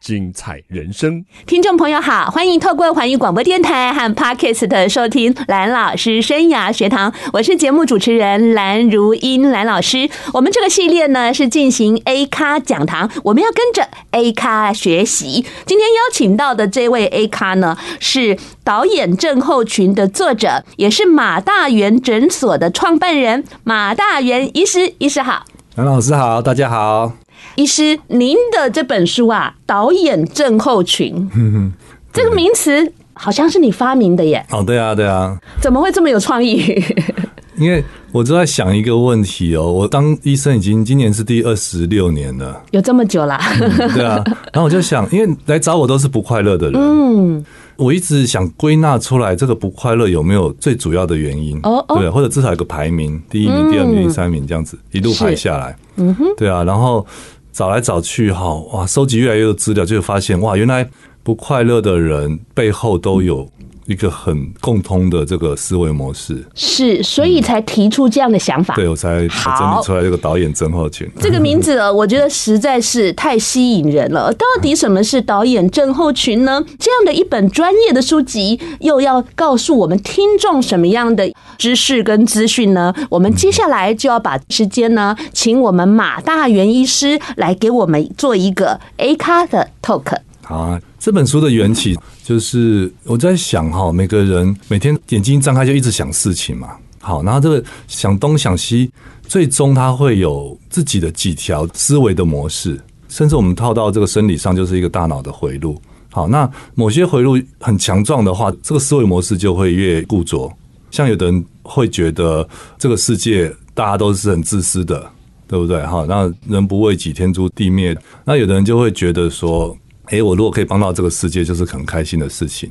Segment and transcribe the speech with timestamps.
[0.00, 10.08] 精彩人生，听众朋友好，欢迎透过环宇广播电台和 Podcast 收听蓝老师生涯学堂，我是节目主持人蓝如英蓝老师。
[10.32, 15.44] 我们这个系列呢是进行 A 咖讲堂，我们要跟着 A 咖学习。
[15.64, 24.94] 今天邀请到的这位 A 咖呢是导演症候群的作者，也是马大元诊所的创办人马大元医师。
[24.98, 27.12] 医师好，蓝老师好，大家好。
[27.56, 31.30] 医师，您的这本书啊，导演症候群，
[32.12, 34.44] 这个名词好像是你发明的耶？
[34.50, 36.82] 哦，对啊，对啊，怎么会这么有创意？
[37.56, 37.82] 因为
[38.16, 43.38] 我就在想一个问题哦，我当医生已经今年是第二十六年了，有这么久了？
[43.60, 44.24] 嗯，对啊。
[44.52, 47.44] 然后我就想，因为来找我都是不快乐的人，嗯，
[47.76, 51.60] 我一直想归纳出来这个不快乐有没有最主要的原因？
[51.64, 57.06] 哦，对，或者至少有个排名，第一名、第二名、第三名这样子一路排下来，嗯哼，对啊，然后。
[57.52, 60.86] 找来找去，哈哇，收集越来越多资料，就会发现哇，原来
[61.22, 63.48] 不快乐的人背后都有。
[63.86, 68.74] 一个很共通的这个思维模式是，所以才提出这样的想法。
[68.74, 74.32] 嗯、对，我才整理出来这个导演症候群这个名字，我觉得实在是太吸引人了。
[74.34, 76.64] 到底什么是导演症候群呢？
[76.78, 82.92] 这样的一本专业的书籍，又要告诉我们听众什么样的知识跟资讯呢？
[83.08, 90.18] 我们接下来就要把时间呢，请我们马大元医师来给我们做一个 A 咖的 talk。
[90.48, 96.76] 啊，这本书的缘起就是我在想哈，每个人每天眼睛一张开就一直想事情嘛。
[97.00, 98.88] 好，然后这个想东想西，
[99.26, 105.80] 最终他会有自己的几条思维的模式，甚至我们套到这个生理上，就是一个大脑的回路。
[106.10, 110.48] 好，那某些回路很强壮的话，这个思维模式就会越固着。
[110.92, 115.04] 像有的人会觉得这个世界大家都是很自私的，
[115.48, 115.84] 对不对？
[115.84, 117.96] 哈，那人不为己，天诛地灭。
[118.24, 119.76] 那有的人就会觉得说。
[120.10, 122.70] 诶，我如果可以帮到这个世界，就是很开心的事情。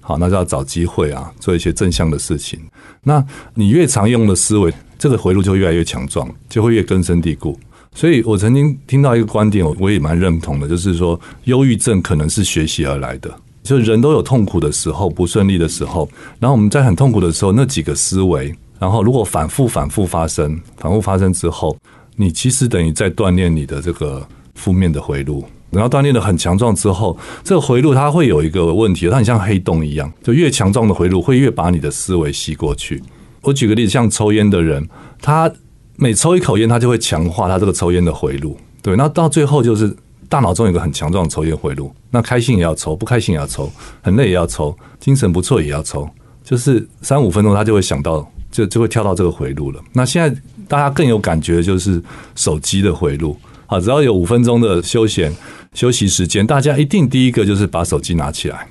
[0.00, 2.58] 好，那就要找机会啊，做一些正向的事情。
[3.02, 7.58] 那你越常用的思维，这个回路就越来越强壮，就会越根深蒂固。
[7.94, 13.32] 所以我曾经听到一个观点，我也蛮认同的，就是说，忧郁症可能是学习而来的。
[13.62, 16.08] 就人都有痛苦的时候，不顺利的时候，
[16.38, 21.76] 然后我们在很痛苦的时候，那几个思维，然后如果反复、反复发生，反复发生之后，
[22.16, 25.44] 你其实等于在锻炼你的这个负面的回路。
[25.70, 33.02] 然后锻炼的很强壮之后，这个回路它会有一个问题，它很像黑洞一样，就越强壮的回路会越把你的思维吸过去。
[33.42, 34.86] 我举个例子，像抽烟的人，
[35.22, 35.50] 他
[35.96, 38.56] 每抽一口烟，他就会强化他这个抽烟的回路。
[38.82, 39.94] 对，那到最后就是
[40.28, 43.70] 大脑中有个很强壮的抽烟回路，那开心也要抽，不开心也要抽，
[44.02, 46.08] 很累也要抽，精神不错也要抽，
[46.42, 49.80] 就是三五分钟他就会想到，就就会跳到这个回路了。
[49.92, 52.02] 那现在大家更有感觉的就是
[52.34, 53.36] 手机的回路。
[53.70, 55.32] 好，只要有五分钟的休闲
[55.74, 58.66] 休息时间，大家一定第一个就是把手机拿起来。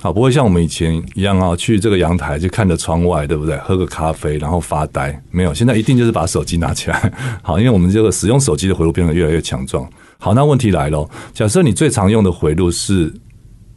[0.00, 3.56] 好，不会像我们以前一样啊，去这个阳台就看着窗外，对不对？
[3.58, 5.16] 喝个咖啡，然后发呆。
[5.30, 7.12] 没有，现在一定就是把手机拿起来。
[7.42, 9.88] 好，因为我们这个使用手机的回路变得越来越强壮。
[10.18, 13.14] 好，那问题来了，假设你最常用的回路是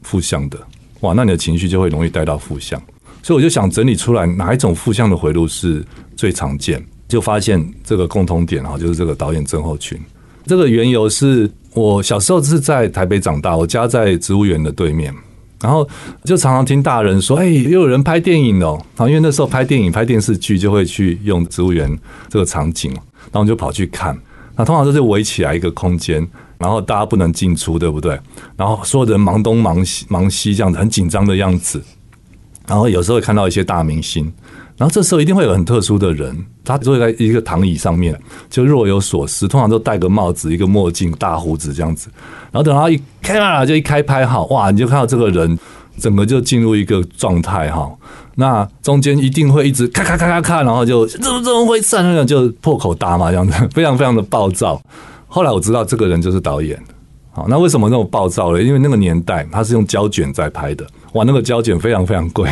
[0.02, 0.58] 负向的，
[1.02, 2.82] 哇，那你的情绪就会容易带到负向。
[3.22, 5.86] 所以我就想整理出来哪一种负向的回路是
[6.16, 10.02] 最常见，就发现这个共同点哈，就是这个导演症候群。
[10.46, 15.14] 这个缘由是我小时候是在台北长大，我家在植物园的对面，
[15.62, 15.88] 然后
[16.24, 21.98] 就常常听大人说：“哎，又有人拍电影了。”然后因为那时候拍电影、拍电视剧就会去用植物园
[22.30, 22.92] 这个场景，
[23.32, 24.18] 然后就跑去看。
[24.56, 26.28] 那通常都是围起来一个空间，
[26.60, 28.20] 然后大家不能进出，对不对？
[28.56, 31.82] 然后所有人忙东忙西、忙西这样子，很紧张的样子。
[32.68, 34.32] 然后有时候会看到一些大明星。
[34.84, 38.14] 然后这时候一定会有很特殊的人，他坐在一个躺椅上面，
[38.50, 42.10] 就若有所思，通常都戴个帽子、一个墨镜、大胡子这样子。
[42.52, 45.58] 然后等他一开啊，就一开拍哈，哇，你就看到这个人
[45.98, 47.90] 整个就进入一个状态哈。
[48.36, 51.96] 那中间一定会一直咔咔咔咔咔，然后就怎么怎么回事？
[52.02, 54.82] 那种就破口大骂这样子，非常非常的暴躁。
[55.30, 56.78] 后来我知道这个人就是导演。
[57.36, 58.62] 好，那为什么那么暴躁呢？
[58.62, 62.48] 因为那个年代他是用胶卷在拍的，哇，那个胶卷非常非常贵。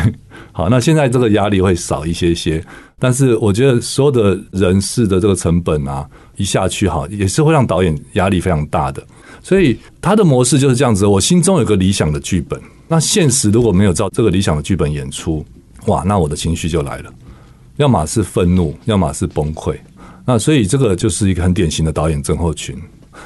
[0.50, 2.60] 好，那现在这个压力会少一些些，
[2.98, 6.04] 但是我觉得所有的人事的这个成本啊，
[6.36, 9.00] 一下去哈，也是会让导演压力非常大的。
[9.40, 15.46] 所以他的模式就是这样子，我心中有个理想的剧本，那现实如果没有照这个理想的剧本演出，
[15.86, 17.10] 哇，那我的情绪就来了，
[17.76, 19.76] 要么是愤怒，要么是崩溃。
[20.26, 22.76] 那所以这个就是一个很典型的导演症候群。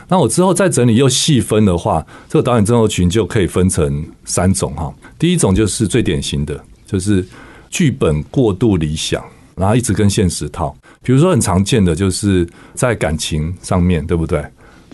[0.08, 4.92] 那我之后再整理又细分的话，这个导演症候群就可以分成三种哈。
[5.18, 7.26] 第一种就是最典型的，就是
[7.70, 9.24] 剧本过度理想，
[9.54, 10.76] 然后一直跟现实套。
[11.02, 14.44] 比如说很常见的就是在感情上面对不对？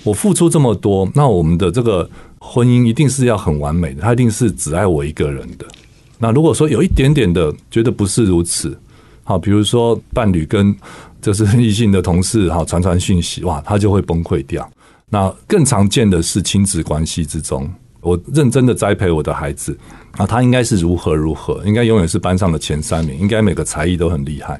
[0.04, 2.08] 我付出这么多，那我们的这个
[2.38, 5.66] 婚姻一定是要很完美的，他一定是只爱我一个人的。
[6.18, 8.76] 那如果说有一点点的觉得不是如此，
[9.24, 10.74] 好，比如说伴侣跟
[11.20, 14.68] 就是 异性的同事哈传传讯息，哇，他就会崩溃掉。
[15.12, 17.70] 那更常见的是亲子关系之中，
[18.00, 19.78] 我认真的栽培我的孩子，
[20.12, 24.58] 啊，他应该是如何如何，应该永远是班上的前三名，应该每个才艺都很厉害。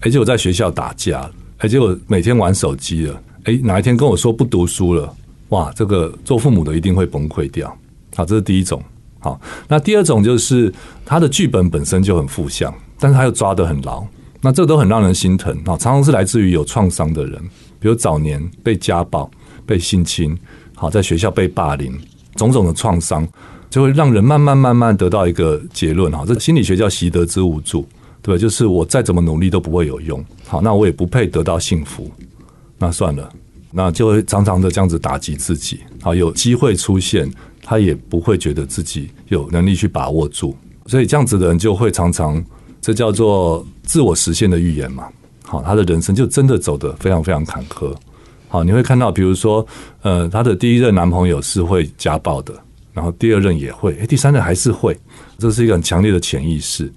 [0.00, 1.28] 而且我在学校打架，
[1.58, 3.20] 而且我每天玩手机了。
[3.46, 5.12] 诶，哪一天跟我说不读书了？
[5.48, 7.76] 哇，这个做父母的一定会崩溃掉。
[8.14, 8.80] 好，这是第一种。
[9.18, 10.72] 好，那第二种就是
[11.04, 14.06] 他的剧本本身就很负向，但是他又抓得很牢。
[14.40, 17.42] 那这都很让人心疼啊，常常是来自于有创伤的人，
[17.80, 19.28] 比如早年被家暴、
[19.68, 20.34] 被性侵，
[20.74, 21.94] 好，在学校被霸凌，
[22.36, 23.28] 种种的创伤，
[23.68, 26.24] 就会让人慢慢慢慢得到一个结论哈。
[26.26, 27.86] 这心理学叫习得之无助。
[28.20, 30.22] 对吧，就是我再怎么努力都不会有用。
[30.46, 32.10] 好，那我也不配得到幸福。
[32.76, 33.30] 那算了，
[33.70, 35.80] 那就会常常的这样子打击自己。
[36.02, 37.30] 好，有机会出现，
[37.62, 40.54] 他也不会觉得自己有能力去把握住。
[40.86, 42.44] 所以这样子的人就会常常，
[42.80, 45.08] 这叫做自我实现的预言嘛。
[45.44, 47.94] 好，他的人生就真的走得非常非常坎坷。
[48.48, 49.66] 好，你会看到，比如说，
[50.02, 52.54] 呃，她的第一任男朋友是会家暴的，
[52.92, 54.98] 然后第二任也会，诶，第三任还是会，
[55.38, 56.90] 这是一个很强烈的潜意识。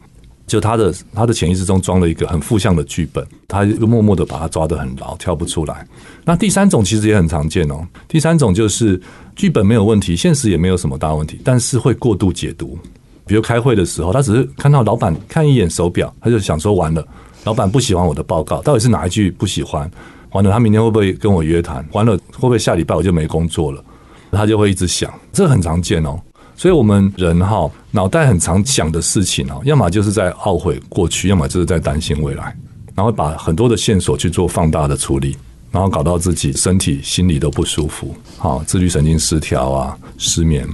[0.47, 5.85] 就她的她的潜意识中装了一个很负向的剧本，她就默默的把他抓得很牢，跳不出来。
[6.25, 7.85] 那第三种其实也很常见哦。
[8.07, 8.99] 第三种就是
[9.35, 12.77] 剧本没有问题，现实也没有什么大问题，但是会过度解读。
[13.25, 17.05] 比如开会的时候，他只是看到老板看一眼手表，他就想说完了，
[17.45, 19.89] 老板不喜欢我的报告，到底是哪一句不喜欢？
[20.31, 21.85] 完了，他明天会不会跟我约谈？
[21.91, 23.83] 完了，会不会下礼拜我就没工作了？
[24.31, 26.19] 他就会一直想，这很常见哦。
[26.55, 32.55] 所以，我们人哈脑袋很常想的事情哦，要么就是在懊悔过去，要么就是在担心未来，
[32.93, 35.35] 然后把很多的线索去做放大的处理，
[35.71, 40.67] 然后搞到自己身体、心里都不舒服，好，自律神经失调啊，失眠，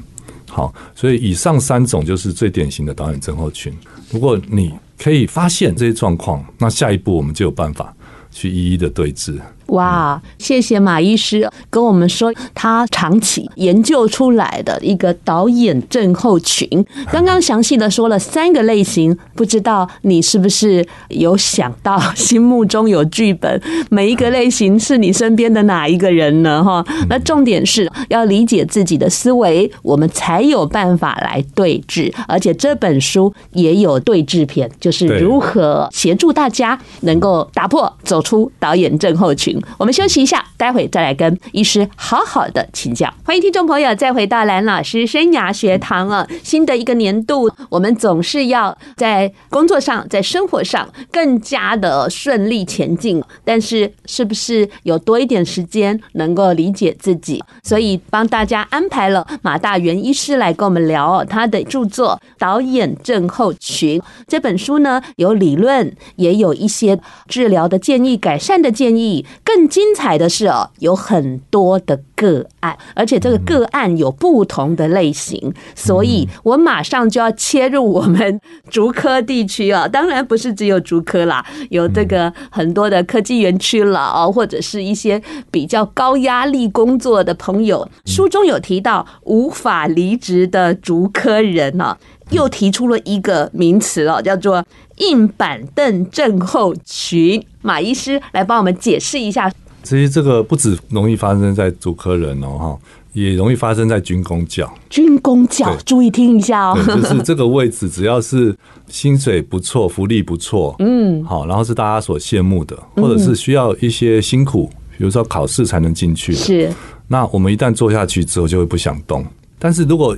[0.50, 3.74] 好，所以以上三种就是最典型的导演症候群。
[4.12, 7.96] 如果你可以发现这些状况，那下一步我们就有办法
[8.32, 9.40] 去一一的对治。
[9.68, 16.66] 哇，谢谢马医师跟我们说他长期研究出来的一个导演症候群。
[17.12, 23.62] 刚刚详细的说了三个类型，不知道你是不是有想到心目中有剧本？
[23.90, 26.64] 每一个类型是你身边的哪一个人呢？
[26.64, 32.10] 哈，那重点是要理解自己的思维，我们才有办法来对峙。
[32.26, 39.62] 而且这本书也有对峙篇，就是如何协助大家能够打破、走走出导演症候群。
[39.78, 43.14] 我们休息一下，待会再来跟医师好好的请教。
[43.24, 46.28] 欢迎听众朋友再回到蓝老师生涯学堂啊！
[46.42, 53.22] 新的一个年度，我们总是要在工作上、在生活上更加的顺利前进。
[53.46, 57.44] 但是，是不是有多一点时间能够理解自己？
[57.62, 69.26] 所以帮大家安排了马大元医师来跟我们聊他的著作《导演症候群》这本书呢，有理论，也有一些治疗的建议、改善的建议。
[69.44, 78.40] 更精彩的是哦，有很多的个案，而且这个个案有不同的类型，所以我马上就要切入我们
[78.70, 87.88] 竹科地区哦， 当然不是只有竹科啦，有这个很多的科技园区了哦，或者是一些比较高压力工作的朋友。
[88.06, 91.98] 书中有提到无法离职的竹科人呢，
[92.30, 94.64] 又提出了一个名词哦，叫做
[94.98, 97.44] 硬板凳症候群。
[97.62, 99.52] 马医师来帮我们解释一下。
[99.84, 102.78] 其实这个不止容易发生在主科人哦，哈，
[103.14, 104.70] 也容易发生在军工教。
[104.90, 106.78] 军工教，注意听一下哦。
[106.86, 108.54] 就是这个位置，只要是
[108.90, 116.38] 薪水不错、福利不错，嗯，好，然后是大家所羡慕的，或者是需要一些辛苦，比如说考试才能进去的。
[116.38, 116.70] 是。
[117.08, 119.26] 那我们一旦做下去之后，就会不想动。
[119.58, 120.16] 但是如果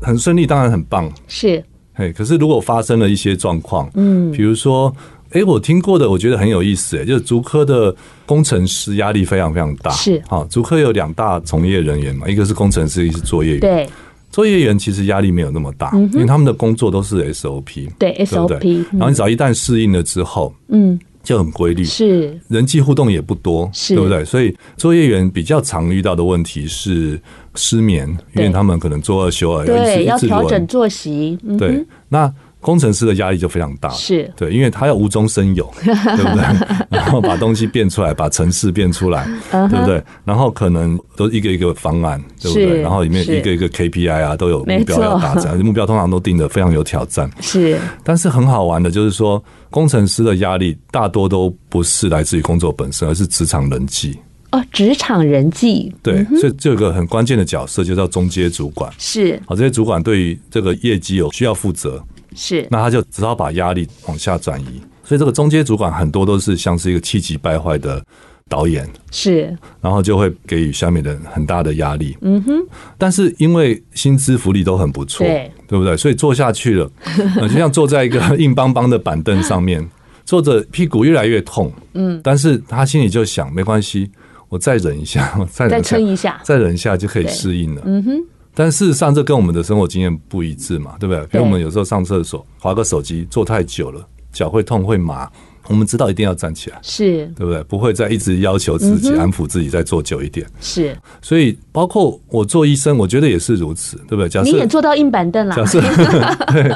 [0.00, 1.10] 很顺利，当然很棒。
[1.28, 1.62] 是。
[1.94, 4.94] 嘿，可是如果发生了一些状况，嗯，比如说。
[5.32, 6.96] 哎，我听过的，我觉得很有意思。
[6.96, 9.90] 哎，就是竹科的工程师压力非常非常大。
[9.90, 13.60] 是，好，竹科有两大从业人员嘛，一个是工程师，一个是作业员。
[13.60, 13.88] 对，
[14.30, 17.88] 作业员其实压力没有那么大，因为他们的工作都是 SOP。
[17.98, 18.84] 对，SOP。
[18.92, 21.84] 然后你只要一旦适应了之后，嗯，就很规律。
[21.84, 24.24] 是，人际互动也不多，对不对？
[24.24, 27.20] 所以作业员比较常遇到的问题是
[27.56, 31.36] 失眠，因为他们可能做二休二，对，要调整作息。
[31.58, 32.32] 对，那。
[32.66, 36.42] 工程师的压力就非常大，是对，因为他要无中生有， 对不对？
[36.90, 40.02] 然后把东西变出来，把城市变出来，对不对？
[40.24, 42.82] 然后可能都一个一个方案，对不对？
[42.82, 47.30] 然后里面一个一个 KPI 啊，都有目标要达成，目标通常都定得非常有挑战。
[47.40, 54.18] 是，但是很好玩的就是说，工程师的压力大多都不是来自于工作本身，而是职场人际。
[54.50, 58.92] 哦，职场人际，对，所以这有个很关键的角色，就叫中阶主管。
[58.98, 62.02] 是，好，这些主管对于这个业绩有需要负责。
[62.36, 68.00] 是，那他就只好把压力往下转移，所以这个中阶主管很多都是像是一个气急败坏的
[68.48, 72.16] 导演，是，然后就会给予下面的很大的压力。
[72.20, 72.64] 嗯哼，
[72.96, 75.96] 但是因为薪资福利都很不错，对，对不对？
[75.96, 76.88] 所以做下去了，
[77.42, 79.84] 就像坐在一个硬邦邦的板凳上面，
[80.24, 81.72] 坐着屁股越来越痛。
[81.94, 84.08] 嗯，但是他心里就想，没关系，
[84.48, 87.82] 我再忍一下，我 再忍再撑一下，再忍一下就可以适应了。
[87.86, 88.24] 嗯哼。
[88.58, 91.26] 但事实上，这跟我们的生活经验不一致嘛，对不对？
[91.26, 95.30] 比如我们有时候上厕所，划个手机，坐太久了，脚会痛会麻。
[95.68, 97.62] 我们知道一定要站起来，是对不对？
[97.64, 100.46] 不会再一直要求自己、安抚自己再做久一点。
[100.60, 104.28] 是，所以包括我做医生，我觉得也是如此，对不对？
[104.28, 105.80] 假设你也坐到硬板凳了，假设
[106.52, 106.74] 对，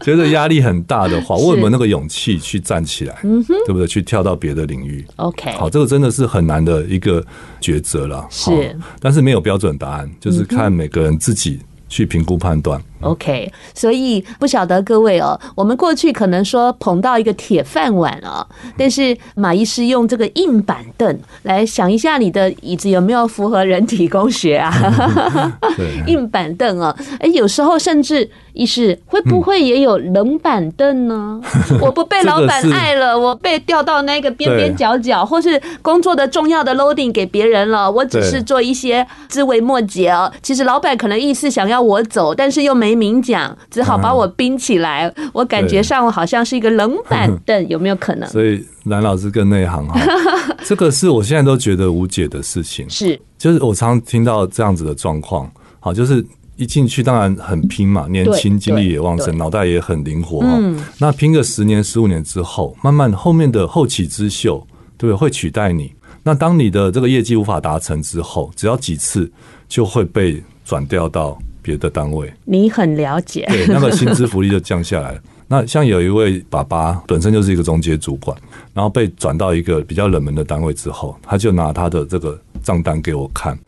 [0.00, 3.18] 觉得压力很大的话，我有没有那个勇气去站起来？
[3.22, 3.86] 嗯哼，对不对？
[3.86, 7.24] 去跳到别的领域？OK，好，这个真的是很难的一个
[7.60, 8.26] 抉择了。
[8.30, 11.60] 是，但是没有标准答案，就是看每个人自己。
[11.92, 18.46] 去评估判断，OK，所以不晓得各位哦，我们过去可能说捧到一个铁饭碗哦，
[18.78, 24.72] 但是马医师用这个硬板凳来想一下，你的椅子有没有符合人体工学啊？
[26.06, 31.40] 硬板凳哦，哎，有时候甚至医师会不会也有冷板凳呢？
[31.82, 40.30] 我不被老板爱了，我被调到那个边边角角，或是工作的重要的 loading 给别人了，我只是做一些枝微末节哦。
[40.40, 41.80] 其实老板可能意思想要。
[41.80, 45.08] 我走，但是又没明讲，只好把我冰起来。
[45.16, 48.28] 嗯、我感觉上我好像是一个冷板 凳，有没有可能？
[48.28, 50.00] 所以蓝老师更内行哈，
[50.64, 52.88] 这个是我现在都觉得无解的事情。
[52.88, 56.24] 是，就是我常听到这样子的状况，好，就是
[56.56, 60.40] 一进去当然很拼嘛，年轻精力也旺盛，脑袋也很灵活。
[60.42, 64.66] 嗯，那拼个十年、十五年之后，慢慢后面的后起之秀，
[64.98, 65.18] 对不对？
[65.18, 65.92] 会取代你。
[66.22, 69.30] 那当你的这个业绩无法达成之后，只要几次
[69.68, 71.38] 就会被转调到。
[71.62, 75.20] 别的单位，你很了解，对，那个薪资福利就降下来了。
[75.48, 78.36] 那像有一位爸爸本身就是一个中介主管，
[78.72, 83.58] 然后被转到一个比较冷门的单位之后，他就拿他的这个账单给我看，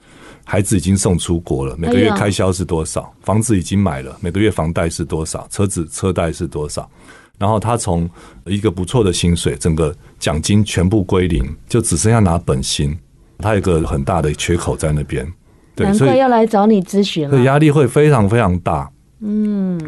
[0.45, 3.13] 孩子已经送出国了，每个月开销是多少？
[3.23, 5.45] 房子已经买了，每个月房贷是多少？
[5.51, 6.89] 车子车贷是多少？
[7.37, 8.09] 然后他从
[8.45, 12.97] 一个不错的薪水，整个奖金全部归零，就只剩下拿本薪，
[13.39, 15.27] 他有一个很大的缺口在那边。
[15.75, 17.31] 对，难怪要来找你咨询了。
[17.31, 18.91] 所以压力会非常非常大。
[19.25, 19.81] 嗯，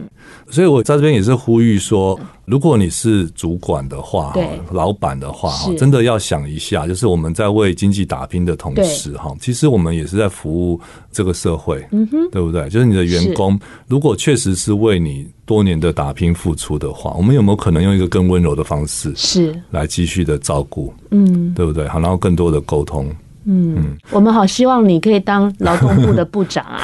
[0.49, 12.69] 所以我在这边也是呼吁说，如果你是主管的话，对，老板的话，哈，真的要想一下，就是我们在为经济打拼的同时，哈，其实我们也是在服务这个社会，嗯哼，对不对？
[12.69, 21.89] 就是你的员工，如果确实是为你多年的打拼付出的话，我们有没有可能用一个更温柔的方式，是来继续的照顾，嗯，对不对？
[21.89, 23.13] 好，然后更多的沟通。
[23.47, 26.81] 嗯，我们好希望你可以当劳动部的部长啊！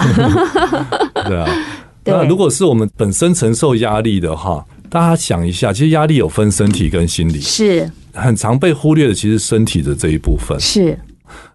[1.27, 1.49] 对啊，
[2.05, 9.15] 那如果是我们本身承受压力的话，大家想一下，其实压力有分身体跟心理，是很常被忽略的。
[9.15, 10.99] 其实身体的这一部分是，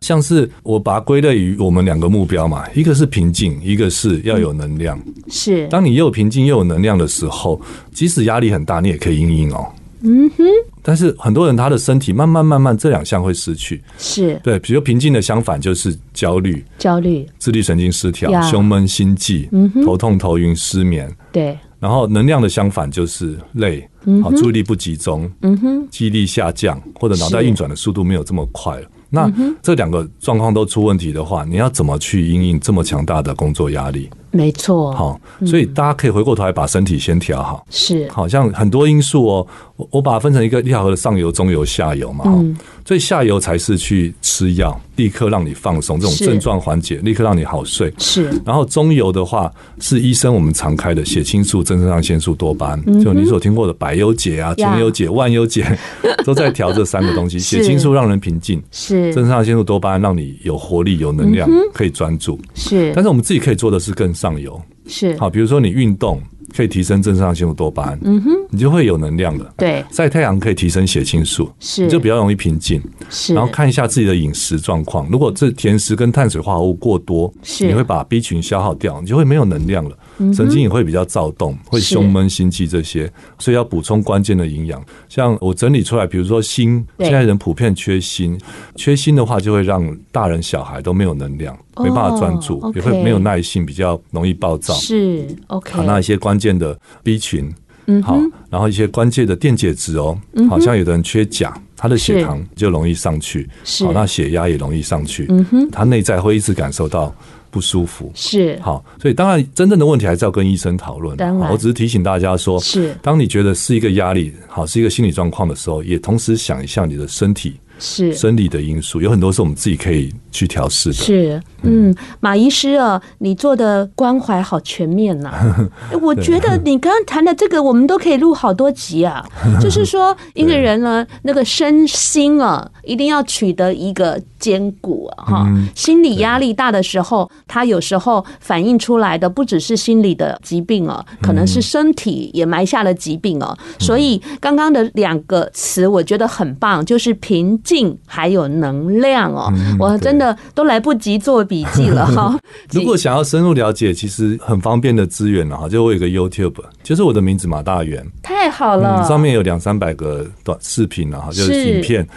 [0.01, 4.97] 像是我把它归类于我们两个目标嘛，一个是平静，一个是要有能量。
[5.27, 7.59] 是，当你又有平静又有能量的时候，
[7.91, 9.67] 即使压力很大，你也可以因应哦。
[10.01, 10.43] 嗯哼，
[10.87, 14.39] 但是很多人他的身体慢慢慢慢这两项会失去，是。
[14.43, 19.49] 对，比如平静的相反就是焦虑，焦虑、自律神经失调、胸闷、心悸、
[19.83, 21.57] 头痛、头晕、失眠，对。
[21.79, 23.87] 然后能量的相反就是累，
[24.23, 28.87] 好，注意力不集中，嗯哼，记忆力下降，或者脑袋运转的速度没有这么快了。
[29.09, 34.09] 那这两个状况都出问题的话，你要怎么去应应这么强大的工作压力？
[34.31, 37.65] 没错，好，所以大家可以回过头来把身体先调好。
[37.69, 42.23] 是，好像很多因素哦，我我把它分成一个一条河的上游、中游、下游嘛。
[42.27, 47.93] 嗯，最下游才是去吃药，立刻让你放松，这种症状缓解，立刻让你好睡。
[47.97, 55.65] 是，然后中游的话是医生我们常开的血清素、正肾上腺素、多巴胺，就你所听过的百忧解啊、千忧解、万忧解，
[56.25, 57.37] 都在调这三个东西。
[57.37, 62.39] 血清素让人平静，是正肾上腺素、多巴胺让你有活力、有能量，可以专注。
[62.55, 64.15] 是，但是我们自己可以做的是更。
[64.15, 66.21] 上游是好，比如说你运动，
[66.55, 69.53] 可以提升正常性多巴胺，嗯哼，你就会有能量了。
[69.57, 72.81] 对，晒太阳可以提升血清素，是你就比较容易平静。
[73.09, 79.97] 是，然后看一下自己的饮食状况，如果这甜食跟碳水化合物过多，是你会把 B 群消耗掉，你就会没有能量了。
[80.17, 84.81] 嗯神经也会比较躁动，会胸闷、心悸这些，所以要补充关键的营养。
[85.09, 88.37] 像我整理出来，比如说锌，现在人普遍缺锌，
[88.75, 94.73] 缺锌的话就会让大人小孩都没有能量，没办法专注，也会没有耐性，比较容易暴躁。
[94.75, 95.73] 是 OK。
[95.73, 97.49] 好，那一些关键的 B 群，
[97.85, 100.17] 嗯，好，然后一些关键的电解质哦，
[100.49, 103.49] 好像有的人缺钾，他的血糖就容易上去，
[103.85, 107.15] 好，那血压也容易上去，嗯哼，他内在会一直感受到。
[107.51, 108.11] 不舒服。
[108.13, 108.59] 是。
[108.61, 111.15] 好，所以当然真正的问题还是要跟医生讨论。
[111.15, 112.93] 当然，我只是提醒大家说，是。
[113.01, 117.55] 当你觉得是一个压力，好，是一个心理状况的时候，也同时想一下你的身体。
[117.79, 120.95] 是生理的因素，有很多是我们自己可以去调试的。
[120.95, 125.67] 是，嗯，马医师啊，你做的关怀好全面呐、 啊！
[126.01, 129.25] 我觉得你刚刚谈的这个，我们都可以录好多集啊。
[129.59, 135.25] 就是说，一个人呢，那个身心啊，一定要取得一个兼顾啊。
[135.25, 143.57] 哈，心理压力大的时候，他有时候反映出来的不只是心理的疾病哦，可能是身体也埋下了疾病哦。
[143.79, 147.59] 所以刚刚的两个词，我觉得很棒，就是平。
[147.65, 152.39] 静还有能量哦，我真的都来不及做笔记了哈。
[152.71, 162.07] 如果想要深入了解，其实很方便的资源了哈，就我有一个 YouTube，就是我的名字马大元，太好了，上面有两三百个短视频了哈，就是影片。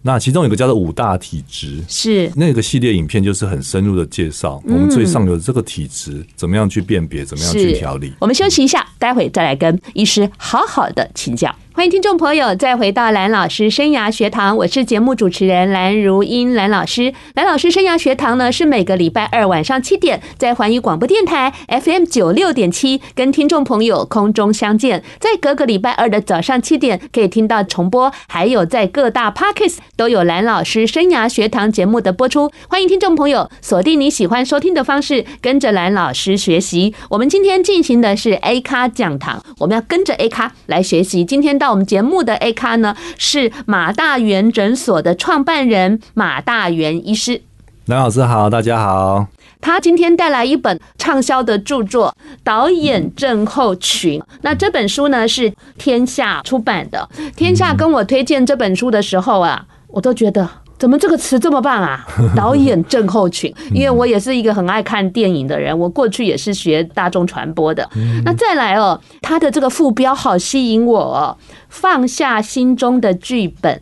[0.00, 8.12] 那其中有个叫做五大体质，是那个系列影片，就是很深入的介绍我们最上游的这个体质怎么样去辨别，怎么样去调理。
[8.20, 11.52] 我们休息一下，待会再来跟医师好好的请教。
[11.78, 17.14] 欢迎听众朋友再回到蓝老师生涯学堂，我是节目主持人蓝如英，蓝老师。
[17.34, 32.50] 蓝老师生涯学堂呢，是每个礼拜二晚上七点在环宇广播电台 FM 九六点七跟听众朋友空中相见，在各个礼拜二的早上七点可以听到重播，还有在各大 Podcast 都有蓝老师生涯学堂节目的播出。
[32.68, 36.92] 欢迎听众朋友锁定你喜欢收听的方式，跟着蓝老师学习。
[37.10, 41.24] 我们今天进行的是 A 咖讲堂，我们要跟着 A 咖来学习。
[41.24, 47.42] 今天到我们节目的 A 咖呢，是马大元诊所的创办人马大元医师。
[47.86, 49.26] 梁老师好，大家好。
[49.60, 54.20] 他今天带来一本畅销的著作《导演症候群》。
[54.42, 57.08] 那这本书呢是天下出版的。
[57.34, 60.48] 天下跟我推荐这本书的时候啊，我都觉得。
[60.78, 62.06] 怎么这个词这么棒啊？
[62.36, 67.88] 导演症候群，因为我也是一个很爱看电影的人，我过去也是学大众传播的。
[68.24, 71.36] 那再来哦，他的这个副标好吸引我哦，
[71.68, 73.80] 放下心中的剧本，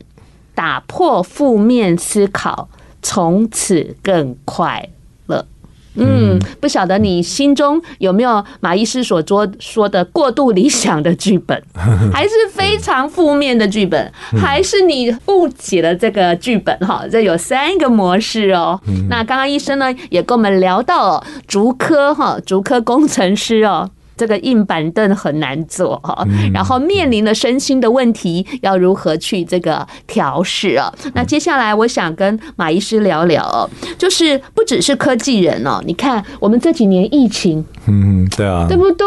[0.55, 2.69] 打破负面思考，
[3.03, 4.89] 从此更快。
[5.97, 11.61] 嗯，不晓得你心中有没有马医师所说说的过度理想的剧本，
[12.13, 16.77] 还是非常负面的剧本，还是你误解了这个剧本？
[16.81, 18.81] 哈，这有三个模式哦。
[19.09, 23.91] 那刚刚医生呢也跟我们聊到竹科哈，竹科工程师哦。
[24.17, 30.93] 这个硬板凳很难坐哈，然后面临了身心的问题，要如何去这个调试啊？
[31.15, 39.07] 那接下来我想跟马医师聊聊哦，就是不只是科技人哦，你看我们这几年疫情，嗯，对啊，对不对？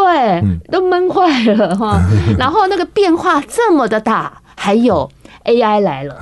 [0.72, 2.00] 都闷坏了哈，
[2.38, 5.10] 然后那个变化这么的大，还有
[5.46, 6.16] AI 来了，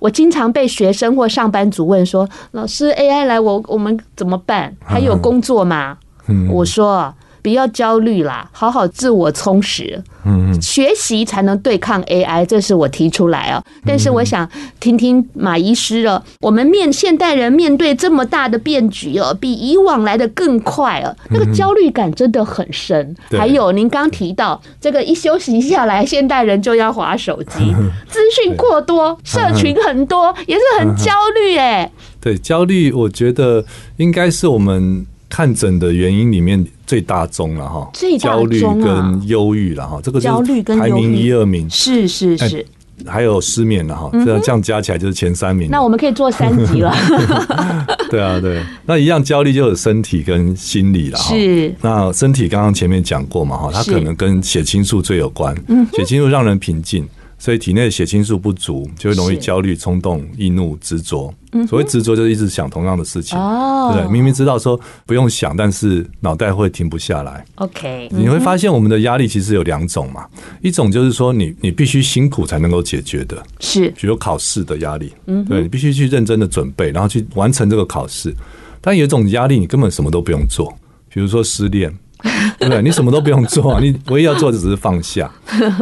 [0.00, 4.74] 我经常被学生或上班族问说：“老师，AI 来，我我们怎么办？
[4.84, 5.98] 还有工作吗？”
[6.50, 7.14] 我说。
[7.42, 13.62] 不要焦虑啦，好好自我充实，嗯，学习才能对抗 AI，这是我提出来哦。
[13.84, 23.14] 但是我想听听马医师哦，我们面现代人面对这么大的变局哦，比以往来的更快哦，那个焦虑感真的很深。
[23.30, 27.74] 还有您刚提到这个一休息下来，现代人就要划手机，
[28.08, 31.90] 资讯过多，社群很多，也是很焦虑哎。
[32.20, 33.64] 对，焦虑，我觉得
[33.96, 35.04] 应该是我们。
[35.32, 37.90] 看诊的原因里面最大宗了哈，
[38.20, 42.66] 焦虑跟忧郁了哈，这个焦虑跟排名一二名，是是是，
[43.06, 45.70] 还有失眠了哈，这样这样加起来就是前三名。
[45.70, 46.94] 那我们可以做三级了。
[48.12, 51.34] 对啊，对，那一样焦虑就有身体跟心理了哈。
[51.34, 55.56] 是，那身体刚刚前面讲过嘛哈，它可能跟血清素最有关，
[55.94, 57.08] 血清素让人平静。
[57.42, 61.34] 所以体内的血清素不足，就会容易焦虑、冲动、易怒、执着。
[61.66, 63.36] 所谓执着，就是一直想同样的事情。
[63.92, 67.44] 对，对，明明知道说不用想，但是脑袋会停不下来。
[67.56, 70.24] OK，你会发现我们的压力其实有两种嘛，
[70.60, 75.12] 一种就是说你你必须辛苦才能够解决的，是，比如考试的压力。
[75.26, 78.32] 嗯，对，你必须去认真的准备，然后去完成这个考试。
[78.80, 80.72] 但有一种压力，你根本什么都不用做，
[81.12, 81.92] 比如说失恋。
[82.58, 82.82] 对不对？
[82.82, 85.30] 你什么都不用做，你唯一要做的只是放下。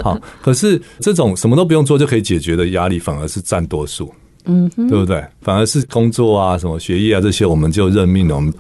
[0.03, 4.13] 好，可是这种什么都不用做就可以解决的压力，反而是占多数。
[4.47, 5.25] 嗯，对不对？
[5.43, 8.35] 反而是工作啊、什么学业啊这些，我们就认命了。
[8.35, 8.53] 我们。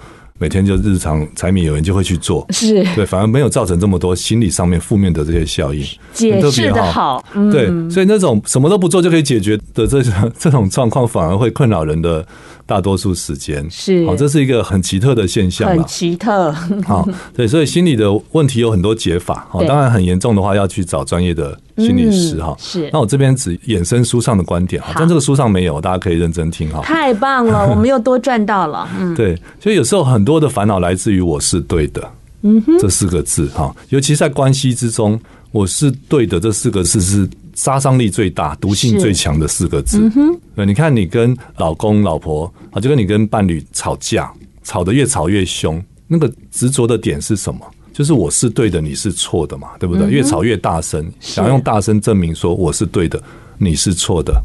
[0.42, 5.84] 每天就日常柴米油盐就会去做，是对，反而没有造成这么多心理上面负面的这些效应。
[6.14, 12.26] 解释的好，对，所以那种什么都不做就可以解决的这种这种状况，反而会困扰人的
[12.70, 13.68] 大多数时间。
[13.68, 16.52] 是，好，这是一个很奇特的现象，很奇特。
[16.87, 17.04] 好，
[17.35, 19.44] 对，所以心理的问题有很多解法。
[19.50, 22.54] 好，当然很严重的话要去找专业的心理师哈。
[22.61, 26.80] 是，那我这边只衍生书上的观点，但这个书上没有，大家可以认真听哈。
[26.83, 28.88] 太棒了， 我们又多赚到了。
[28.96, 32.09] 嗯，对，所以有时候很多的烦恼来自于“我是对的”
[32.42, 35.18] 嗯哼，这四个字哈，尤其在关系之中
[35.50, 37.28] ，“我是对的”这四个字是
[37.61, 39.99] 杀伤力最大、毒性最强的四个字。
[39.99, 40.11] 嗯
[40.57, 47.61] 哼，你看你跟老公、老婆啊，就跟你跟伴侣吵架，吵得越吵越凶，那个执着的点是什么？
[47.92, 50.09] 就是我是对的，你是错的嘛，对不对？
[50.09, 53.23] 越吵越大声，想用大声证明说我是对的，
[53.59, 54.42] 你是错的。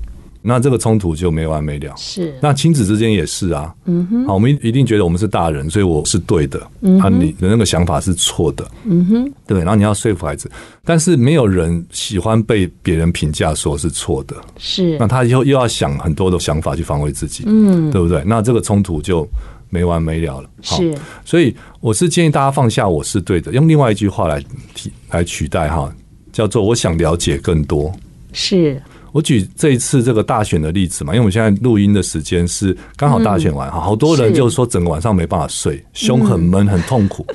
[0.48, 1.92] 那这个冲突就没完没了。
[1.98, 3.74] 是，那亲子之间也是啊。
[3.86, 6.62] 嗯哼，好，我们一定觉得我们是大人，所以我是对的。
[6.82, 8.70] 嗯，啊，你的那个想法是错的。
[8.84, 9.58] 嗯哼，对。
[9.60, 10.50] 然后你要说服孩子，
[10.84, 14.36] 但是没有人喜欢被别人评价说是错的。
[14.60, 17.44] 是，那他以后又要想很多的想法去防卫自己。
[17.48, 18.24] 嗯，对不对？
[18.24, 19.28] 那这个冲突就
[19.72, 20.50] 没完没了了。
[20.62, 24.44] 是，所以我是建议大家放下我是对的，用另外一句话来
[24.76, 25.92] 替来取代哈，
[26.32, 27.92] 叫做我想了解更多。
[28.32, 28.80] 是。
[29.16, 37.26] 我举这一次这个大选的例子嘛，因为我们现在录音的时间是刚好大选完哈，好多人就说整个晚上没办法睡，胸很闷很痛苦。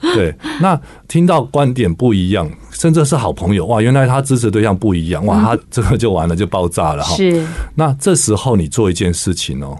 [0.00, 7.14] 对，那听到观点不一样，甚至是好朋友哇，原来他支持对象不一样哇，他这个就完了就爆炸了哈。
[7.14, 9.78] 是，那这时候你做一件事情哦，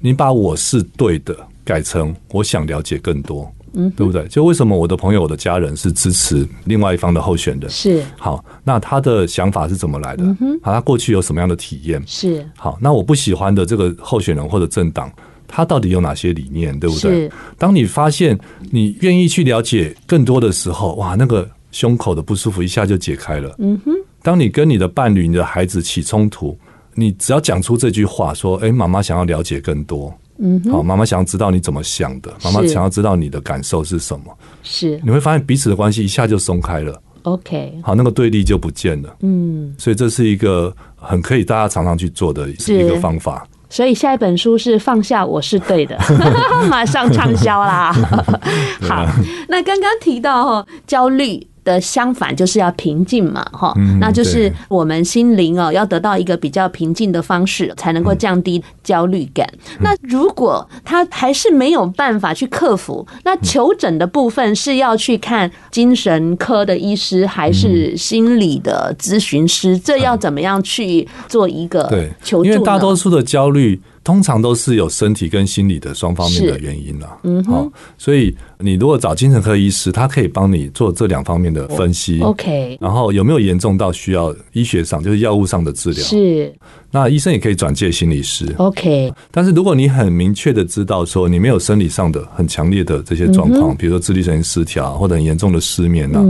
[0.00, 1.34] 你把我是对的
[1.64, 3.50] 改成我想了解更多。
[3.74, 4.26] 嗯，对不对？
[4.28, 7.68] 就为什么我的朋友、我的家人是支持另外一方的候选人？
[7.70, 10.24] 是好，那他的想法是怎么来的？
[10.40, 12.02] 嗯，好，他过去有什么样的体验？
[12.06, 15.12] 是好，那我不喜欢的这个候选人或者政党，
[15.46, 16.78] 他到底有哪些理念？
[16.78, 17.30] 对不对？
[17.58, 18.38] 当你发现
[18.70, 23.54] 你愿意去了解更多的时候，哇，那个胸口的不舒服一下就解开了。
[23.58, 26.58] 嗯哼，当你跟你的伴侣、你的孩子起冲突，
[26.94, 37.00] 你只要讲出这句话，说：“哎，妈妈想要了解更多。”嗯，好，妈妈想要知道你怎么想的，妈妈想要知道你的感受是什么，是你会发现彼此的关系一下就松开了。
[37.22, 39.16] OK，好，那个对立就不见了。
[39.20, 43.46] 嗯，所以这是一个很可以大家常常去做的一个方法。
[43.68, 45.98] 所以下一本书是放下我是对的，
[46.70, 47.92] 马上畅销啦。
[48.82, 49.04] 好，
[49.48, 51.44] 那刚刚提到焦虑。
[51.66, 59.46] 的相反就是要平静嘛，哈，那就是我们心灵哦，要得到一个比较平静的方式，才能够降低焦虑感。
[59.80, 69.76] 那如果他还是没有办法去克服，那求诊的部分是要去看精神科的医师，还是心理的咨询师？
[69.76, 71.90] 这要怎么样去做一个
[72.22, 72.44] 求助？
[72.44, 73.82] 因为大多数的焦虑。
[74.06, 86.04] 通常都是有身体跟心理的双方面的原因了，嗯，好，所以你如果找精神科医师，他可以帮你做这两方面的分析，OK，然后有没有严重到需要医学上就是药物上的治疗？
[86.04, 86.54] 是，
[86.92, 89.12] 那医生也可以转介心理师，OK。
[89.32, 96.24] 但是如果你很明确的知道说你没有生理上的很强烈的这些状况，比如说自律神经失调或者很严重的失眠呐，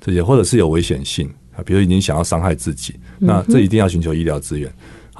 [0.00, 4.68] 这些或者是有危险性啊，比如已经想要伤害自己，那这一定要寻求医疗资源。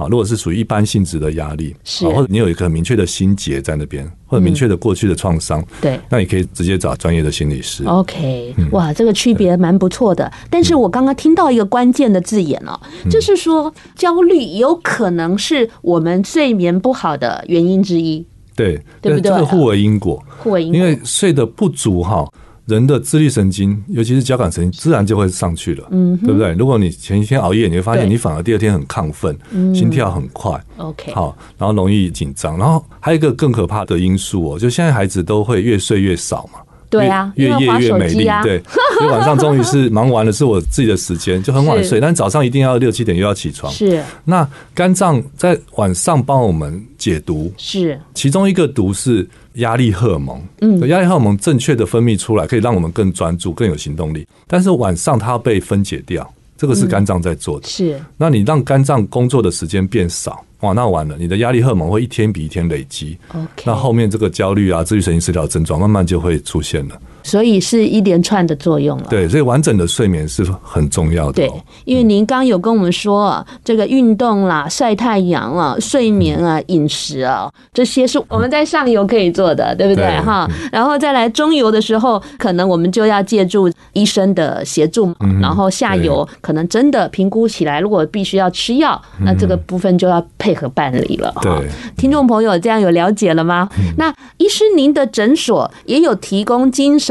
[0.01, 7.85] 好，如果是属于一般性质的压力，是，或者你有一个很明确的心结在那边，或者明确的过去的创伤，对，那你可以直接找专业的心理师。
[7.85, 10.33] OK，哇，这个区别蛮不错的。
[10.49, 18.25] 但是我刚刚听到一个关键的字眼哦，就是说焦虑有可能是我们睡眠不好的原因之一。
[18.57, 19.31] 对，对不对？
[19.31, 22.27] 这个互为因果，互为因果，因为睡得不足哈。
[22.71, 26.53] 人的自律神经，尤其是交感神经，自然就会上去了，嗯，对不对？
[26.53, 29.37] 如果你前一天熬夜，你会发现你反而第二天很亢奋，
[29.75, 36.61] 心跳很快，OK，好，然后容易紧张，然后还有一个更可怕的因素哦，就现在孩子都会越睡越少嘛。
[36.91, 38.29] 对啊，越夜越美丽。
[38.43, 38.61] 对，
[38.99, 42.01] 所以晚上终于是忙完了，是我自己的时间，就很晚睡。
[42.01, 43.73] 但早上一定要六七点又要起床。
[43.73, 44.03] 是。
[44.25, 47.53] 那肝脏在晚上帮我们解毒。
[47.57, 47.99] 是。
[48.13, 50.43] 其中一个毒是压力荷尔蒙。
[50.61, 50.87] 嗯。
[50.89, 54.27] 压力荷尔蒙正确的分泌出来，可以让我们更专注、更有行动力。
[54.49, 57.69] 但是晚上它要被分解掉，这个是肝脏在做的。
[57.69, 58.01] 是。
[58.17, 60.45] 那你让肝脏工作的时间变少。
[60.61, 63.19] 哇，那完了，你的压力荷尔蒙会一天比一天累积.
[63.65, 67.01] 那后面这个焦虑啊、自律神经失调症状慢慢就会出现了。
[67.23, 69.07] 所以是一连串的作用了。
[69.11, 71.33] 对，所以完整的睡眠是很重要的。
[71.33, 71.51] 对，
[71.85, 80.05] 因为您刚刚有跟我们说啊，这个运动啦、晒太阳啊、睡眠啊、饮食啊，这些是我们在上游可以做的，对不对？
[80.21, 91.33] 哈，然后再来中游的时候，可能我们就要借助医生的协助，然后下游可能真的评估起来，如果必须要吃药，那这个部分就要配合办理了。
[91.43, 93.69] 对，听众朋友这样有了解了吗？
[93.97, 97.10] 那医师您的诊所也有提供精神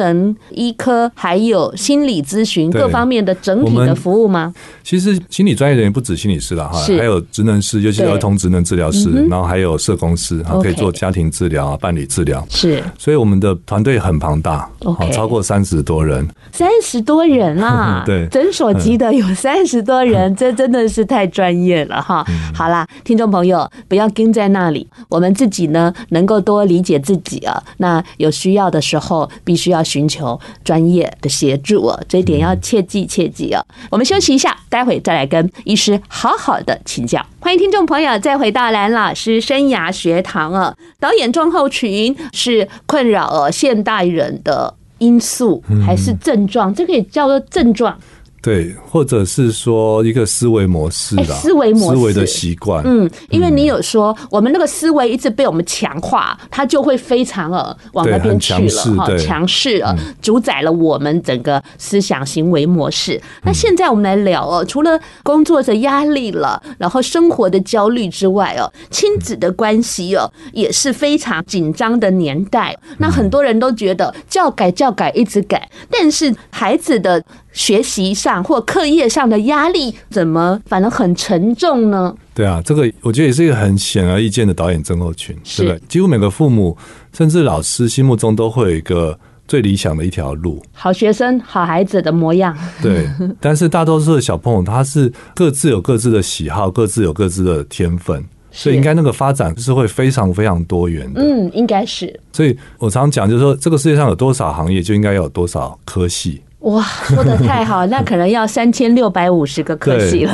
[0.52, 4.54] 医科还有心理咨询各方面的整体的服务吗？
[4.84, 12.46] 其实心理专业人员不止心理师了哈，还有职能师，尤其是儿童职能治疗师，然后还有社工师，可以做家庭治疗啊、伴侣治疗。
[12.50, 14.70] 是，所以我们的团队很庞大，
[15.12, 16.28] 超过三十多人。
[16.52, 22.26] 三十多人啊， 对，诊所级的有三十多人，这真的是太专业了哈。
[22.54, 27.62] 好啦，听众朋友不要跟在那里，我们自己呢能够多理解自己啊。
[27.78, 33.66] 那有需要的时候，必须要寻求专业的协助哦，这一点要切记切记啊。
[33.90, 37.26] 我们休息一下，待会再来跟医师好好的请教。
[37.40, 40.76] 欢迎听众朋友再回到蓝老师生涯学堂啊。
[41.00, 46.72] 导演症候群是困扰了现代人的因素还是症状？
[46.74, 47.98] 这个也叫做症状。
[48.42, 52.82] 对，或者是说一个思维模式的思维模式、思维的习惯。
[52.86, 63.22] 嗯，因为你有说，我们那个思维一直被我们强化，它就会非常呃往那边去了哈，强势了，主宰了我们整个思想行为模式。
[63.44, 72.78] 那现在我们来聊哦，除了工作的压力了，然后生活的焦虑之外哦，亲子的关系哦也是非常紧张的年代。
[73.00, 77.22] 那很多人都觉得教改教改一直改，但是孩子的。
[77.52, 82.16] 学习上或课业上的压力怎么反而很沉重呢？
[82.34, 85.88] 对啊，这个我觉得也是一个很显而易见的导演症候群，是对不对？
[85.88, 86.78] 几乎每个父母
[87.12, 92.56] 甚至老师心目中都会有一个最理想的一条路，好学生、好孩子的模样。
[92.82, 93.10] 对，
[93.42, 101.22] 但是大多数的小朋友他是各自有各自的喜好，各自有各自的天分，所以应该那个发展是会非常非常多元的。
[101.22, 102.18] 嗯，应该是。
[102.32, 106.42] 所以我常讲，就是说这个世界上有多少行业，就应该有多少科系。
[106.60, 110.34] 哇，说的太好， 那可能要三千六百五十个科系了。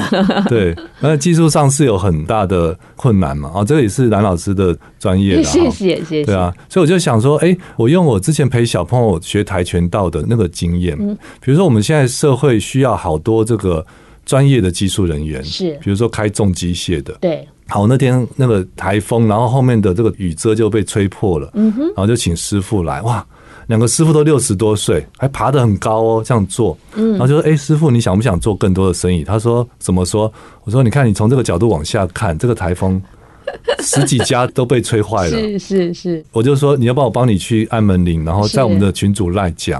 [0.49, 3.51] 对，那技术上是有很大的困难嘛？
[3.53, 5.43] 啊，这个也是蓝老师的专业。
[5.43, 6.25] 谢谢，谢谢。
[6.25, 10.97] 对啊，所以我就想说，哎，我用我之前陪小朋友学跆拳道的那个经验，
[11.39, 13.85] 比如说我们现在社会需要好多这个
[14.25, 17.47] 专业的技术人员，是，比如说开重机械的，对。
[17.67, 23.23] 好，那天那个台风，然后后面的这个雨遮就被吹破了，嗯哼，然后就请师傅来，哇。
[23.67, 30.32] 两个师傅都六十多岁，还爬得很高哦，这样做，嗯，然后就说：“哎，师傅，你想不想做更多的生意？”他说：“怎么说？”
[30.65, 33.01] 我说：“你看，你从这个角度往下看，这个台风。”
[33.79, 36.25] 十几家都被吹坏了， 是是是。
[36.31, 39.79] 我就说，你要不要我帮你去按门铃，然后在我们的群主赖讲，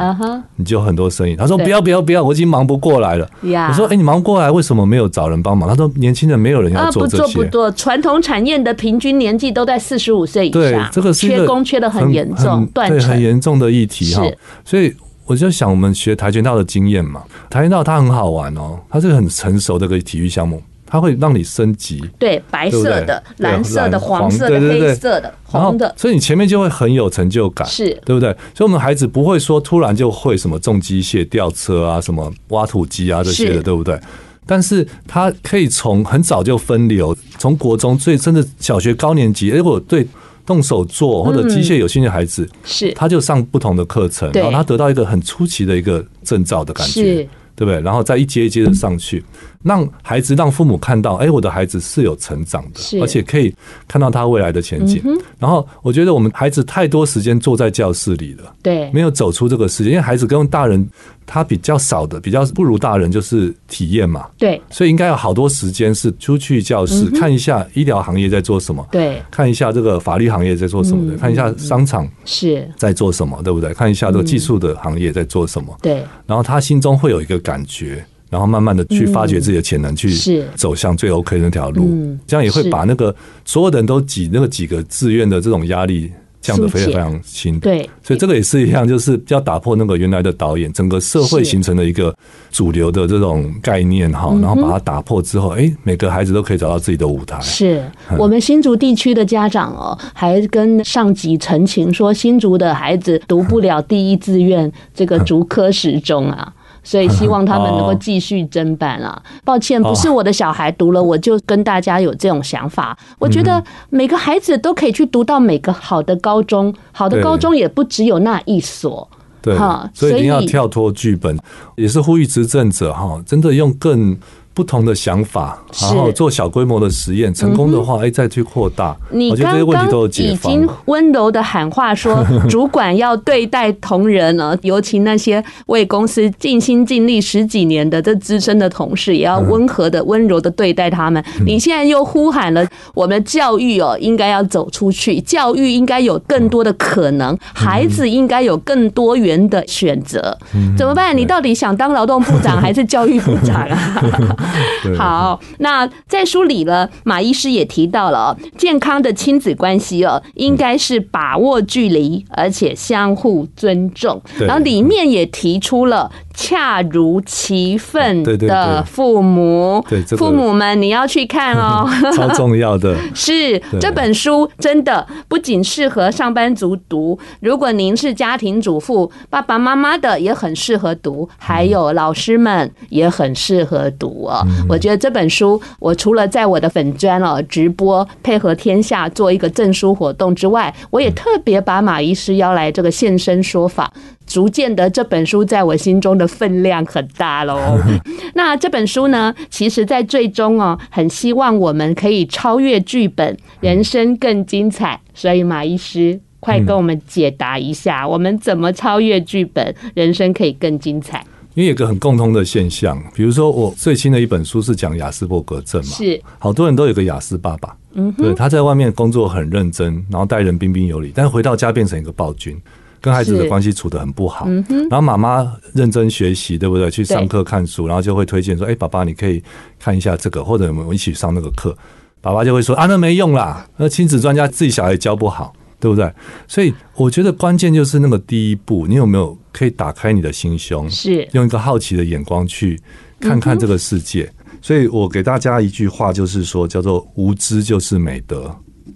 [0.56, 1.36] 你就很多生意。
[1.36, 3.28] 他说不要不要不要，我已经忙不过来了。
[3.42, 5.68] 我说哎，你忙不过来，为什么没有找人帮忙？
[5.70, 7.24] 他说年轻人没有人要做这些。
[7.24, 10.62] 不做不做，传统产业的平均年纪都在四十五岁以上。
[10.62, 14.24] 对，这个是缺工缺的很严重，断，对，很严重的议题哈。
[14.64, 14.94] 所以
[15.26, 20.62] 我就想，我们学跆拳道的经验嘛，跆拳道它很好玩哦，它是很成熟的一个体育项目。
[20.88, 27.90] 它会让你升级，对，白色的、蓝色的、黄色的、黑色的、红的，所以你前面就会很有成就感，是。
[28.06, 28.30] 对不对？
[28.54, 34.00] 所以我们孩子不会说突然就会什么重机械、吊车啊、什么挖土机啊这些的，对不对？
[34.46, 40.08] 但是他可以从很早就分流，从国中最甚至小学高年级，如果对
[40.46, 42.94] 动手做或者机械有兴趣的孩子，是。
[42.94, 47.28] 他就上不同的课程，然后他得到一个很出奇的一个证照的感觉。
[47.58, 47.80] 对不对？
[47.80, 49.24] 然后再一阶一阶的上去，
[49.66, 53.54] 让孩子、让父母看到，哎，我的孩子是有成长的，而且可以
[53.88, 55.02] 看到他未来的前景。
[55.38, 60.88] 然后我觉得我们孩子太多时间坐在教室里了，对，没有走出这个世界，因为孩子跟大人。
[61.28, 64.28] 他比较少的，比较不如大人，就是体验嘛。
[64.38, 73.74] 对，所以应该有好多时间是出去教室看一下医疗行业在做什么，对，看一下这个法律行业在做什么的，看一下商场是在做什么，对不对？
[73.74, 76.04] 看一下这个技术的行业在做什么，对。
[76.28, 81.90] 然后他心中会有一个感觉，然后慢慢的去发掘自己的潜能，去走向最 OK 的那条路。
[82.28, 86.12] 这样也会把那个所有的人都挤那个几个志愿的这种压力。
[86.42, 92.16] 降得非常非常轻，对，所以这个也是一样，就是要打破那个原来的导演，整个社会形成的一个
[92.52, 97.42] 主流的这种概念哈，然后把它打破之后，哎，每个孩子都可以找到自己的舞台。
[97.42, 97.84] 是
[98.16, 106.54] 我们新竹地区的家长哦，还跟上级陈情说，新竹的孩子读不了第一志愿这个 竹科十中啊。
[106.86, 109.22] 所以希望他们能够 继续侦办啊！
[109.44, 112.98] 抱歉，不是我的小孩读了，我就跟大家有这种想法。
[113.20, 119.10] 我觉得每个孩子都可以去读到每个好的高中，好的高中也不只有那一所。
[119.42, 119.58] 对，
[119.94, 121.38] 所以一定要跳脱剧本，
[121.76, 124.18] 也是呼吁执政者哈，真的用更。
[124.56, 128.96] 不同的想法，然后做小规模的实验，成功的话，哎，再去扩大。
[129.12, 130.52] 我觉得这些问题都有解放。
[130.52, 141.22] 已经温柔的喊话说， 主管要对待同仁呢，尤其那些为公司尽心尽力十几年的这资深的同事，也要温和的、温柔的对待他们。
[141.46, 150.38] 你现在又呼喊了，我们的教育哦，应该要走出去，教育应该有更多的可能，孩子应该有更多元的选择。
[150.78, 151.16] 怎么办？
[151.16, 154.02] 你到底想当劳动部长还是教育部长啊？
[154.98, 164.22] 好，那在书里呢，马医师也提到了健康的亲子关系哦，应该是把握距离，而且相互尊重。
[164.40, 166.12] 然后里面也提出了。
[166.38, 169.82] 恰如其分的父母，
[170.18, 172.94] 父母们你要去看哦， 超重要的。
[173.16, 184.35] 是这本书真的不仅适合上班族读，如果您是家庭主妇、爸爸妈妈的也很适合读，还有老师们也很适合读哦。
[184.68, 193.92] 我觉得这本书，我除了在我的粉砖哦直播配合天下做一个证书活动之外，我也特别把马医师邀来这个现身说法。
[194.26, 197.78] 逐渐的，这本书在我心中的分量很大喽。
[198.34, 205.00] 那这本书呢，其实，在最终哦，很希望我们可以超越剧本，人生更精彩。
[205.14, 211.24] 所以，马医师，快跟我们解答一下，我们怎么超越剧本，人生可以更精彩？
[211.56, 216.22] 因为有个很共通的现象，比如说我最新的一本书是讲亚斯伯格症嘛，是。
[216.38, 222.56] 好多人都有个亚斯爸爸，嗯，对，他在外面工作很认真，然后待人彬彬有礼，但是回到家变成一个暴君。
[223.02, 224.48] 跟孩子的关系处得很不好，
[224.90, 226.90] 然后妈妈认真学习，对不对？
[226.90, 229.44] 去上课看书，然后就会推荐说：“哎，爸爸，你可以
[229.78, 231.78] 看一下这个，或者我们一起上那个课。”
[232.20, 235.54] 爸爸就会说：“啊，那没用啦，那亲子专家自己小孩教不好，
[235.86, 236.12] 对不对？”
[236.50, 242.80] 所以我觉得关键就是那个第一步，你有没有可以打开你的心胸，是用一个好奇的眼光去
[243.20, 244.28] 看看这个世界。
[244.64, 248.52] 所以我给大家一句话，就是说，叫做“无知就是美德”。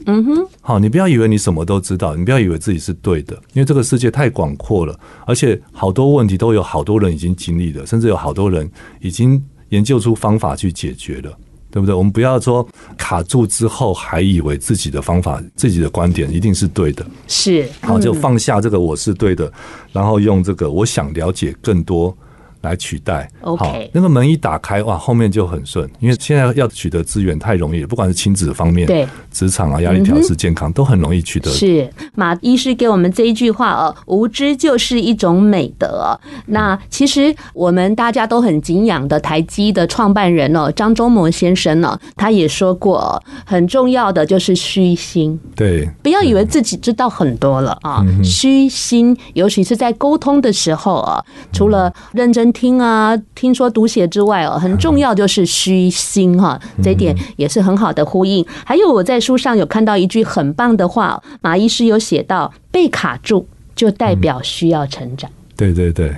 [0.08, 8.68] 嗯哼，好，你不要以为你什么都知道，你不要以为自己是对的，因为这个世界太广阔了，而且好多问题都有好多人已经经历了，甚至有好多人
[9.00, 11.38] 已经研究出方法去解决了，
[11.72, 11.94] 对不对？
[11.94, 19.52] 我们不要说卡住之后还以为自己的方法、自己的观点一定是对的，是，好，就放下这个我是对的，
[19.92, 22.16] 然后用这个我想了解更多。
[22.62, 31.50] 来取代，OK，好，那个门一打开，哇，后面就很顺，因为现在要取得资源太容易了，不管是亲子方面，对，职场啊，压力调试、健康、嗯、都很容易取得。
[31.52, 36.20] 是马医师给我们这一句话哦，无知就是一种美德。
[36.48, 52.49] 那其实我们大家都很敬仰的台积的创办人哦，张忠谋先生呢，他也说过，很重要的就是虚心，对，不要以为自己知道很多了啊，虚心，尤其是在沟通的时候啊，除了认真。
[52.52, 58.46] 听啊，听说读写之外哦，很重要就是虚心哈，这一点也是很好的呼应。
[58.66, 65.30] 还有我在书上有看到一句很棒的话，马医师有写到：被卡住就代表需要成长。
[65.56, 66.16] 对对对，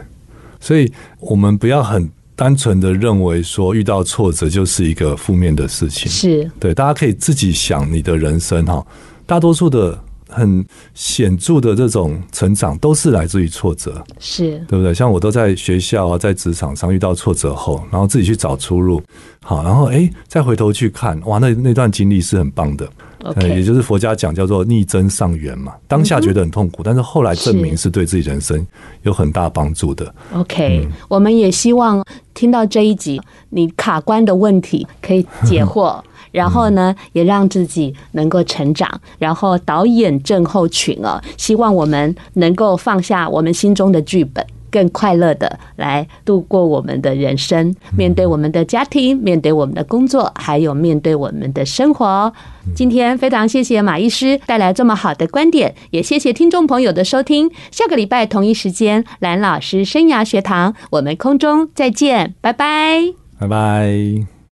[0.59, 6.11] 所以我们不要很单纯的认为说遇到挫折就是一个负面的事情。
[6.11, 8.85] 是对，大家可以自己想你的人生哈，
[9.25, 9.97] 大多数的。
[10.31, 14.93] 很显著的这种成长都是来自于挫折，是对不对？
[14.93, 19.01] 像我都在学校啊，在职场上遇到挫折后，然后自己去找出路，
[19.43, 22.89] 好，然后哎，再回头去看，哇，那那段经历是很棒的。
[23.23, 23.49] Okay.
[23.49, 25.73] 也就是佛家讲叫做逆增上缘嘛。
[25.87, 28.65] 当下觉得很痛苦，但是后来证明是对自己人生
[29.03, 30.11] 有很大帮助的。
[30.33, 36.01] OK，嗯，我们也希望听到这一集，你卡关的问题可以解惑。
[36.31, 38.89] 然后呢，也让自己能够成长。
[39.19, 52.31] 然后导演症候群哦，希望我们能够放下我们心中的剧本，更快乐的来度过我们的人生，面对我们的家庭，面对我们的工作，还有面对我们的生活。
[52.75, 57.49] 今天非常谢谢马医师带来这么好的观点，也谢谢听众朋友的收听。
[57.71, 63.01] 下个礼拜同一时间，蓝老师生涯学堂，我们空中再见，拜拜，
[63.39, 64.40] 拜拜。